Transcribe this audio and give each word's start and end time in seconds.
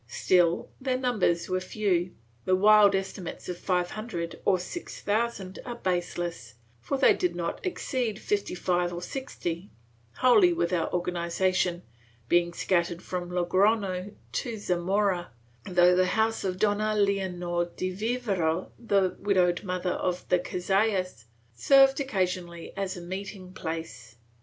Still, 0.07 0.67
their 0.81 0.97
numbers 0.97 1.47
were 1.47 1.59
few; 1.59 2.15
the 2.45 2.55
wild 2.55 2.95
estimates 2.95 3.47
of 3.47 3.59
five 3.59 3.91
hundred 3.91 4.41
or 4.45 4.57
six 4.57 4.99
thousand 4.99 5.59
are 5.63 5.75
baseless, 5.75 6.55
for 6.79 6.97
they 6.97 7.13
did 7.13 7.35
not 7.35 7.63
exceed 7.63 8.17
fifty 8.17 8.55
five 8.55 8.91
or 8.91 9.03
sixty, 9.03 9.69
wholly 10.15 10.53
without 10.53 10.91
organization, 10.91 11.83
being 12.27 12.51
scattered 12.51 13.03
from 13.03 13.29
Logrofio 13.29 14.15
to 14.31 14.57
Zamora, 14.57 15.29
though 15.67 15.95
the 15.95 16.07
house 16.07 16.43
of 16.43 16.57
Dofia 16.57 16.95
Leonor 16.95 17.65
de 17.75 17.91
Vivero, 17.91 18.71
the 18.79 19.15
widowed 19.19 19.63
mother 19.63 19.91
of 19.91 20.27
the 20.29 20.39
Cazallas, 20.39 21.25
served 21.53 21.99
occasionally 21.99 22.73
as 22.75 22.97
a 22.97 23.01
meeting 23.01 23.53
place. 23.53 24.15